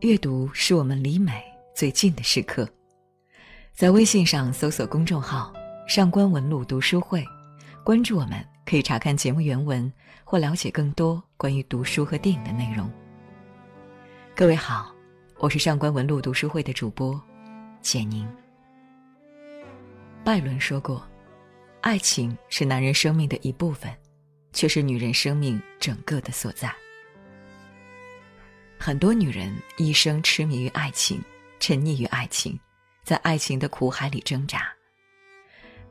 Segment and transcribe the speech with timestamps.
[0.00, 1.42] 阅读是我们离美
[1.74, 2.68] 最近的时刻。
[3.72, 5.52] 在微信上搜索公众号
[5.88, 7.24] “上官文露读书会”，
[7.82, 9.92] 关注我们，可以查看节目原文
[10.22, 12.88] 或了解更多关于读书和电影的内容。
[14.36, 14.94] 各位好，
[15.38, 17.20] 我是上官文露读书会的主播
[17.80, 18.28] 简宁。
[20.22, 21.04] 拜伦说过
[21.82, 23.92] ：“爱情是男人生命的一部分，
[24.52, 26.72] 却是女人生命整个的所在。”
[28.80, 31.20] 很多女人一生痴迷于爱情，
[31.58, 32.58] 沉溺于爱情，
[33.02, 34.68] 在爱情的苦海里挣扎，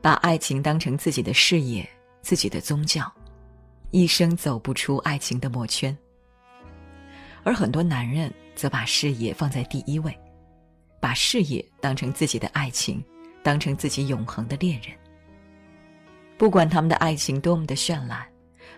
[0.02, 1.88] 把爱情当成自己的事业、
[2.22, 3.12] 自己的宗教，
[3.92, 5.96] 一生走不出爱情的魔圈。
[7.44, 10.18] 而很多男人则把事业放在第一位，
[11.02, 13.04] 把事业当成自己的爱情，
[13.44, 14.98] 当成自己永恒的恋人。
[16.38, 18.26] 不管他们的爱情多么的绚烂，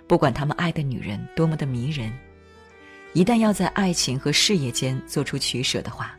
[0.07, 2.12] 不管他们爱的女人多么的迷人。
[3.13, 6.15] 一旦要在爱情和事业间做出取舍的话，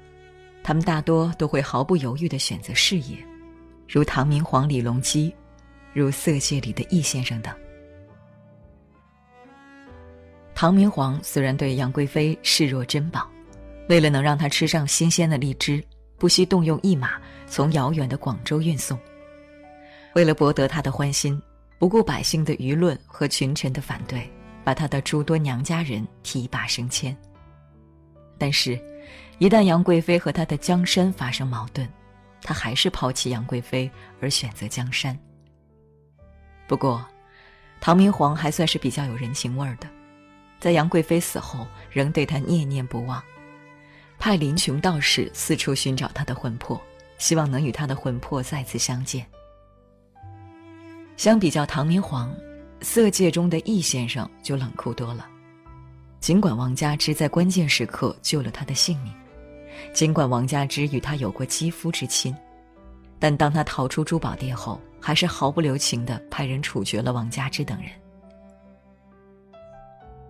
[0.62, 3.16] 他们大多都会毫不犹豫地选择事业，
[3.88, 5.32] 如唐明皇李隆基，
[5.92, 7.54] 如《色戒》里的易先生等。
[10.54, 13.30] 唐明皇虽然对杨贵妃视若珍宝，
[13.88, 15.82] 为了能让她吃上新鲜的荔枝，
[16.18, 17.12] 不惜动用一马
[17.46, 18.98] 从遥远的广州运送；
[20.14, 21.40] 为了博得她的欢心，
[21.78, 24.28] 不顾百姓的舆论和群臣的反对。
[24.64, 27.16] 把他的诸多娘家人提拔升迁。
[28.38, 28.80] 但是，
[29.38, 31.88] 一旦杨贵妃和他的江山发生矛盾，
[32.42, 35.18] 他还是抛弃杨贵妃而选择江山。
[36.66, 37.06] 不过，
[37.80, 39.88] 唐明皇还算是比较有人情味儿的，
[40.58, 43.22] 在杨贵妃死后，仍对她念念不忘，
[44.18, 46.80] 派林琼道士四处寻找她的魂魄，
[47.18, 49.26] 希望能与她的魂魄再次相见。
[51.16, 52.34] 相比较唐明皇。
[52.82, 55.26] 色戒中的易先生就冷酷多了。
[56.18, 59.12] 尽管王佳芝在关键时刻救了他的性命，
[59.92, 62.34] 尽管王佳芝与他有过肌肤之亲，
[63.18, 67.90] 但当他逃出珠宝店后，还是毫不留情地派人处决了王佳芝等人。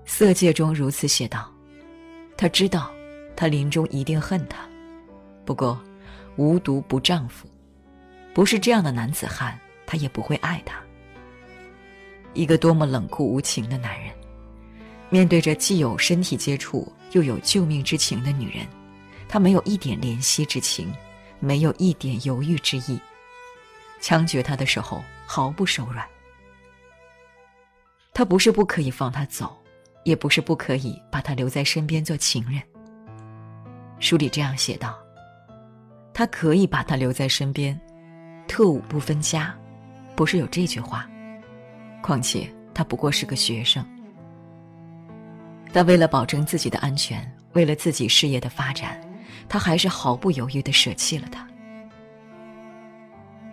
[0.05, 1.51] 色戒中如此写道
[2.37, 2.91] ：“他知道，
[3.37, 4.59] 他临终一定恨他，
[5.45, 5.81] 不过，
[6.37, 7.49] 无毒不丈夫，
[8.35, 10.81] 不是这样的男子汉，他也不会爱他。”
[12.35, 14.13] 一个多么冷酷无情的男人，
[15.09, 18.67] 面对着既有身体接触又有救命之情的女人，
[19.29, 20.93] 他没有一点怜惜之情，
[21.39, 22.99] 没有一点犹豫之意。
[24.01, 26.07] 枪决他的时候毫不手软。
[28.15, 29.57] 他不是不可以放他走，
[30.05, 32.63] 也不是不可以把他留在身边做情人。
[33.99, 34.99] 书里这样写道
[36.15, 37.79] ：“他可以把她留在身边，
[38.49, 39.55] 特务不分家，
[40.17, 41.07] 不是有这句话。”
[42.03, 43.85] 况且他不过是个学生，
[45.73, 49.01] 但为了保证自己的安全，为了自己事业的发展，
[49.49, 51.47] 他还是毫不犹豫的舍弃了他。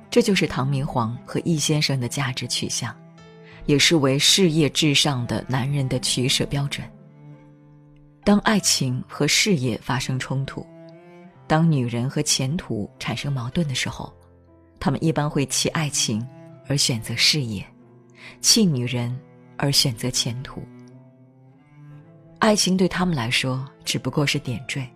[0.09, 2.96] 这就是唐明皇和易先生的价值取向，
[3.66, 6.90] 也是为事业至上的男人的取舍标准。
[8.24, 10.66] 当爱情和事业发生冲突，
[11.46, 14.12] 当女人和前途产生矛盾的时候，
[14.80, 16.25] 他们一般会弃爱情
[16.68, 17.63] 而选择事业。
[18.41, 19.15] 弃女人
[19.57, 20.61] 而选择前途，
[22.39, 24.88] 爱情对他们来说只不过是点缀，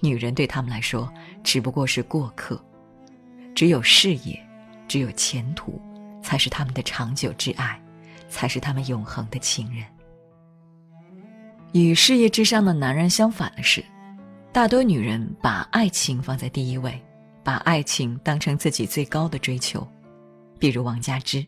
[0.00, 2.62] 女人对他们来说只不过是过客，
[3.54, 4.40] 只有事业，
[4.88, 5.80] 只有前途，
[6.22, 7.80] 才是他们的长久之爱，
[8.28, 9.84] 才是他们永恒的情人。
[11.72, 13.84] 与事业至上的男人相反的是，
[14.52, 17.00] 大多女人把爱情放在第一位，
[17.42, 19.86] 把爱情当成自己最高的追求，
[20.58, 21.44] 比如王佳芝。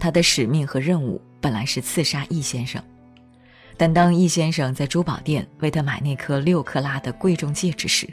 [0.00, 2.82] 他的使命和任务本来是刺杀易先生，
[3.76, 8.08] 但当易先生在珠宝店为他买那颗六克拉的贵重戒指时，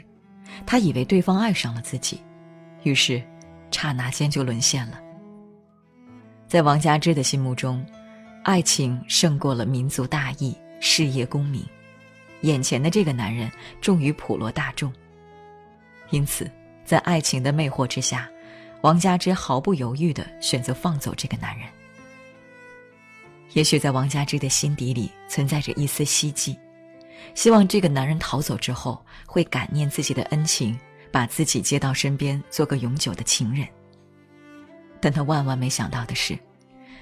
[0.66, 2.20] 他以为对方爱上了自己，
[2.82, 3.22] 于是，
[3.70, 5.00] 刹那间就沦陷了。
[6.46, 7.84] 在王佳芝的心目中，
[8.44, 11.64] 爱情胜过了民族大义、事业功名，
[12.42, 13.50] 眼前的这个男人
[13.80, 14.92] 重于普罗大众，
[16.10, 16.50] 因此，
[16.84, 18.28] 在爱情的魅惑之下，
[18.80, 21.68] 王佳芝毫不犹豫地选择放走这个男人。
[23.58, 26.56] 也许在王佳芝的心底里存在着一丝希冀，
[27.34, 30.78] 希望这个男人逃走之后会感念自己的恩情，
[31.10, 33.66] 把自己接到身边做个永久的情人。
[35.00, 36.38] 但他万万没想到的是，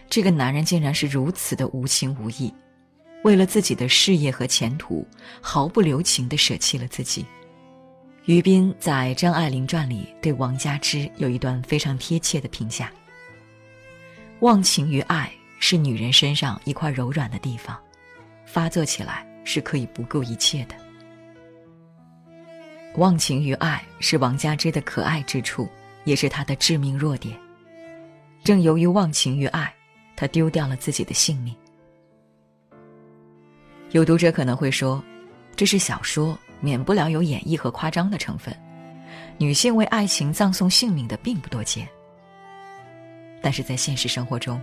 [0.08, 2.50] 这个男人竟然是如此的无情无义，
[3.22, 5.06] 为了自己的事业和前途，
[5.42, 7.26] 毫不留情地舍弃了自己。
[8.24, 12.90] 于斌在《张爱玲传》里对王佳芝有一段非常贴切的评价：
[14.40, 15.30] 忘情于爱。
[15.58, 17.78] 是女人身上一块柔软的地方，
[18.44, 20.74] 发作起来是可以不顾一切的。
[22.96, 25.68] 忘情于爱是王佳芝的可爱之处，
[26.04, 27.36] 也是她的致命弱点。
[28.42, 29.74] 正由于忘情于爱，
[30.14, 31.54] 她丢掉了自己的性命。
[33.90, 35.02] 有读者可能会说，
[35.54, 38.54] 这是小说，免不了有演绎和夸张的成分。
[39.38, 41.86] 女性为爱情葬送性命的并不多见。
[43.42, 44.60] 但是在现实生活中，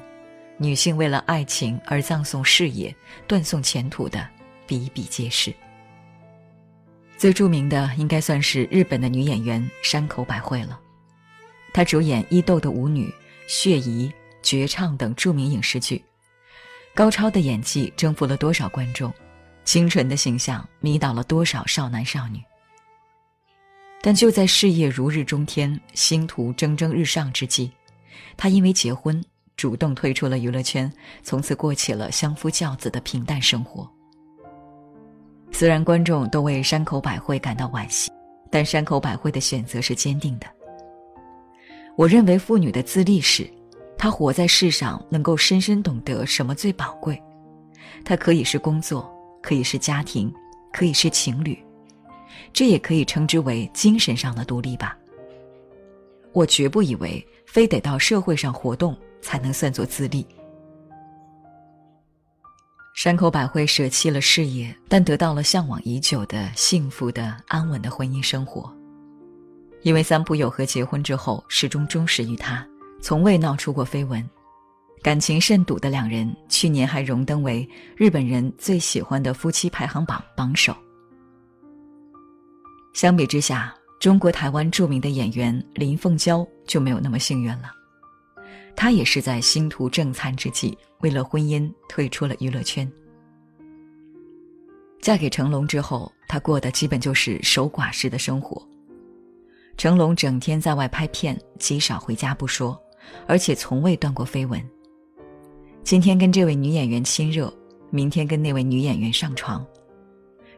[0.57, 2.95] 女性为了爱情而葬送事业、
[3.27, 4.27] 断送前途的
[4.65, 5.53] 比比皆是。
[7.17, 10.79] 最著名的应该算是日本的女演员山口百惠了。
[11.73, 13.13] 她主演伊豆的舞女、
[13.47, 14.11] 血疑、
[14.41, 16.03] 绝唱等著名影视剧，
[16.93, 19.13] 高超的演技征服了多少观众，
[19.63, 22.41] 清纯的形象迷倒了多少少男少女。
[24.01, 27.71] 但就在事业如日中天、星途蒸蒸日上之际，
[28.35, 29.23] 她因为结婚，
[29.55, 30.91] 主动退出了娱乐圈，
[31.21, 33.89] 从此过起了相夫教子的平淡生活。
[35.51, 38.11] 虽然观众都为山口百惠感到惋惜，
[38.49, 40.47] 但山口百惠的选择是坚定的。
[41.95, 43.47] 我认为妇女的自立是，
[43.97, 47.21] 她活在世上能够深深懂得什么最宝贵。
[48.03, 49.07] 她可以是工作，
[49.41, 50.33] 可以是家庭，
[50.73, 51.57] 可以是情侣，
[52.51, 54.97] 这也可以称之为精神上的独立吧。
[56.33, 60.23] 我绝不以为非得到社会上活动才能算作自立。
[62.93, 68.71] 山口百惠舍弃了事业，但得到了向往已久的幸福的安稳的婚姻生活。
[69.81, 72.65] 因为三浦友和结婚之后始终忠实于他，
[73.01, 74.23] 从未闹出过绯闻，
[75.01, 77.67] 感情甚笃的两人去年还荣登为
[77.97, 80.75] 日本人最喜欢的夫妻排行榜榜首。
[82.93, 87.82] 相比之下，中国台湾著名的演员林凤娇就没有那么幸运了。
[88.75, 92.89] 她也是在星途正灿之际，为了婚姻退出了娱乐圈。
[95.01, 98.61] 嫁给成龙之后，她过的基本就是守寡式的生活。
[99.77, 102.79] 成龙整天在外拍片，极少回家不说，
[103.27, 104.61] 而且从未断过绯闻。
[105.83, 107.53] 今天跟这位女演员亲热，
[107.89, 109.65] 明天跟那位女演员上床，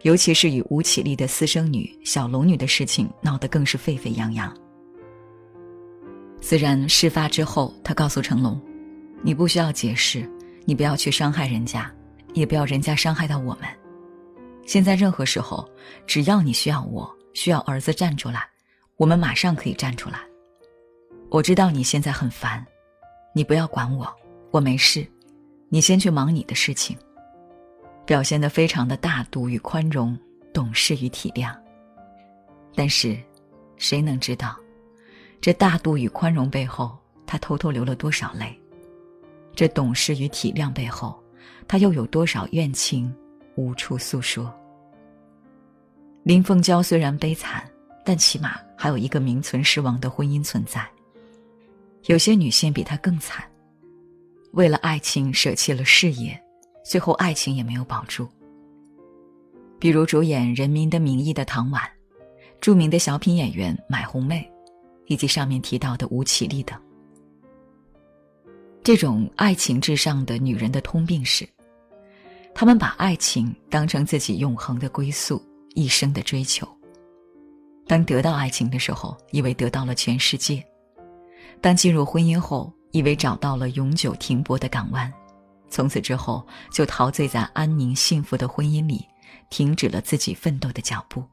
[0.03, 4.55] 尤其是与吴绮莉的私生女小龙女的事情，闹得更是沸沸扬扬。
[6.47, 8.61] 虽然事发之后，他告诉成龙
[9.25, 10.29] ：“你不需要解释，
[10.63, 11.91] 你不要去伤害人家，
[12.35, 13.61] 也不要人家伤害到我们。
[14.63, 15.67] 现在任何时候，
[16.05, 18.47] 只要你需要我，需要儿子站出来，
[18.97, 20.19] 我们马上可以站出来。
[21.31, 22.63] 我知道你现在很烦，
[23.33, 24.07] 你不要管我，
[24.51, 25.03] 我没事，
[25.69, 26.95] 你先去忙你的事情。”
[28.05, 30.15] 表现得非常的大度与宽容，
[30.53, 31.55] 懂事与体谅。
[32.75, 33.17] 但是，
[33.77, 34.55] 谁能知道？
[35.41, 38.59] 这大度与宽容背后，他偷偷流了多少泪？
[39.55, 41.17] 这懂事与体谅背后，
[41.67, 43.13] 他又有多少怨情
[43.55, 44.53] 无处诉说？
[46.23, 47.63] 林凤娇虽然悲惨，
[48.03, 50.85] 但起码还有一个名存实亡的婚姻存在。
[52.07, 53.43] 有些女性比她更惨，
[54.53, 56.39] 为了爱情舍弃了事业，
[56.83, 58.27] 最后爱情也没有保住。
[59.79, 61.81] 比如主演《人民的名义》的唐婉，
[62.59, 64.49] 著名的小品演员买红妹。
[65.07, 66.79] 以及上面提到的吴绮莉等，
[68.83, 71.47] 这种爱情至上的女人的通病是，
[72.53, 75.41] 她们把爱情当成自己永恒的归宿、
[75.73, 76.67] 一生的追求。
[77.87, 80.59] 当得到爱情的时候，以为得到了全世界；
[81.61, 85.11] 当进入婚姻后，以为找到了永久停泊的港湾，
[85.69, 89.05] 从此之后就陶醉在安宁幸福的婚姻里，
[89.51, 91.23] 停止了自己奋斗的脚步。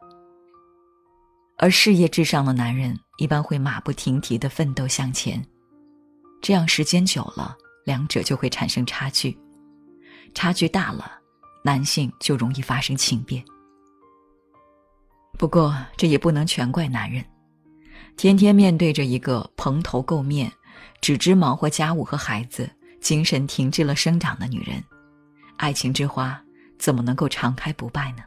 [1.57, 5.41] 而事业至上的男人一般会马不停蹄的奋斗向前，
[6.41, 9.39] 这样时间久了，两者就会产生差距，
[10.35, 11.21] 差距大了，
[11.63, 13.45] 男性就容易发生情变。
[15.39, 17.25] 不过这也不能全怪男人，
[18.17, 20.51] 天天面对着一个蓬头垢面、
[21.01, 22.69] 只知忙活家务和孩子、
[23.01, 24.83] 精神停滞了生长的女人，
[25.59, 26.43] 爱情之花
[26.77, 28.25] 怎么能够常开不败呢？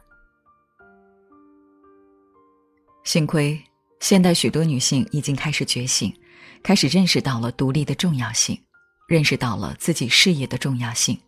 [3.04, 3.62] 幸亏，
[4.00, 6.14] 现代许多女性已经开始觉醒，
[6.62, 8.60] 开始认识到了独立的重要性，
[9.08, 11.18] 认识到了自己事业的重要性，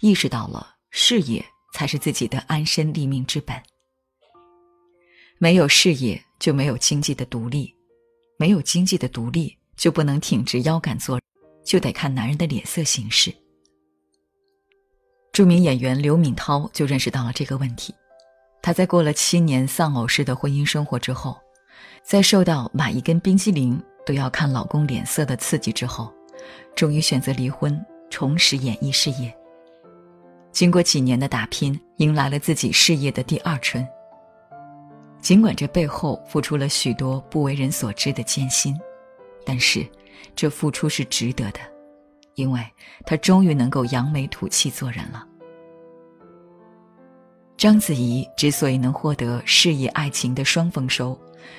[0.00, 3.60] 意识到了事业才是自己的安身立命之本。
[5.38, 7.74] 没有事业就没有经济的独立，
[8.38, 11.20] 没有经济的独立就不能挺直腰杆做，
[11.64, 13.34] 就得看男人的脸色行事。
[15.32, 17.94] 著名演员刘敏涛就认识到了这个问题。
[18.62, 21.38] 她在过了七年丧偶式的婚姻生活之后，
[22.02, 26.12] 在受到买一根冰激凌都要看老公脸色的刺激之后，
[26.74, 29.34] 终于选择离婚，重拾演艺事业。
[30.52, 33.86] 经过几年的打拼，迎来了自己事业的第二春。
[35.20, 38.78] 尽管这背后付出了许多不为人所知的艰辛，
[39.44, 39.84] 但是
[40.36, 41.58] 这付出是值得的，
[42.36, 42.64] 因为
[43.04, 45.26] 他终于能够扬眉吐气做人了。
[47.56, 51.18] 章子怡之所以能获得事业爱情的双丰收，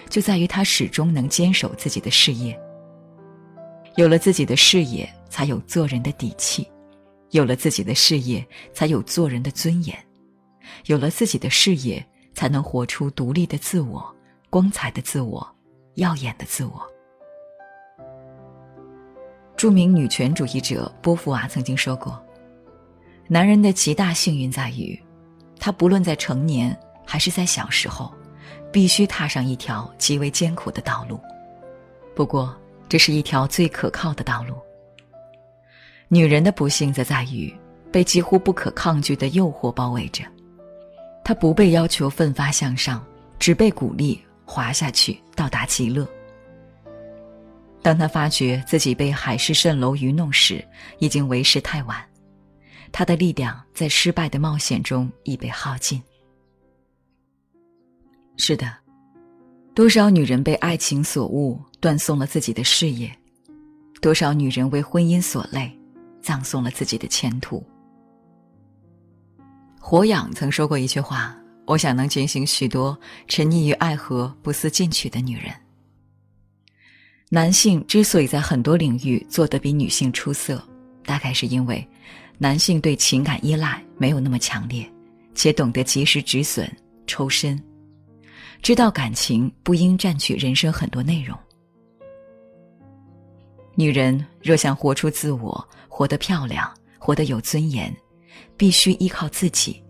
[0.10, 2.58] 就在于她始终能坚守自己的事业。
[3.96, 6.64] 有了自己的事业，才有做人的底气；
[7.32, 9.96] 有了自己的事业，才有做人的尊严；
[10.86, 14.16] 有了自己的事业，才能活出独立的自我、
[14.52, 15.46] 光彩的自我、
[15.96, 16.80] 耀眼的自我。
[19.56, 22.24] 著名女权主义者波伏娃曾经说过
[23.28, 24.96] ：“男人的极大幸运在于。”
[25.60, 28.14] 他不论在成年还是在小时候，
[28.72, 31.20] 必须踏上一条极为艰苦的道路。
[32.16, 32.56] 不过，
[32.90, 34.56] 这是一条最可靠的道路。
[36.08, 37.54] 女人的不幸则在于
[37.92, 40.24] 被几乎不可抗拒的诱惑包围着，
[41.24, 43.06] 她不被要求奋发向上，
[43.38, 46.08] 只被鼓励滑下去到达极乐。
[47.82, 50.66] 当她发觉自己被海市蜃楼愚弄时，
[51.00, 52.07] 已经为时太晚。
[52.98, 56.02] 她的力量在失败的冒险中已被耗尽。
[58.38, 58.76] 是的，
[59.76, 63.08] 多少女人被爱情所误，断送了自己的事业；
[64.02, 65.72] 多少女人为婚姻所累，
[66.24, 67.64] 葬送了自己的前途。
[69.80, 71.38] 火养曾说过一句话
[71.68, 75.54] ：“我想能警醒许多沉溺于爱河不思进取的女人。”
[77.30, 80.60] 男性之所以在很多领域做得比女性出色，
[81.06, 81.88] 大概是因为。
[82.40, 84.88] 男性对情感依赖没有那么强烈，
[85.34, 86.72] 且懂得及时止损、
[87.08, 87.62] 抽身，
[88.62, 91.38] 知道感情不应占据人生很多内容。
[93.74, 97.96] 女人若想活出自我，活得漂亮，活得有尊严，
[98.56, 99.84] 必须依靠自己，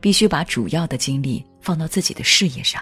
[0.00, 2.80] 必须把主要的精力放到自己的事业上，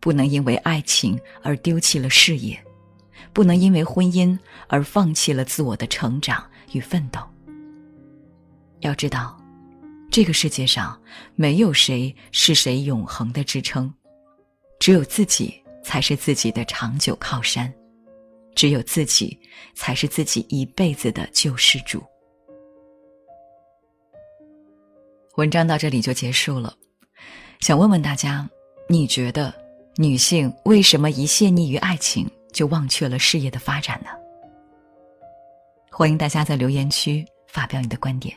[0.00, 2.62] 不能因为爱情而丢弃了事业，
[3.32, 4.38] 不能因为婚姻
[4.68, 7.20] 而放弃了自我的成长与奋斗。
[8.82, 9.36] 要知道，
[10.10, 11.00] 这个世界上
[11.34, 13.92] 没有谁是谁永恒的支撑，
[14.78, 17.72] 只有自己才是自己的长久靠山，
[18.54, 19.38] 只有自己
[19.74, 22.02] 才是自己一辈子的救世主。
[25.36, 26.76] 文章到这里就结束了，
[27.60, 28.48] 想问问大家，
[28.88, 29.54] 你觉得
[29.96, 34.10] 女性为什么一陷溺于爱情就忘却了事业的发展呢？
[35.90, 38.36] 欢迎大家在留言区发表你的观点。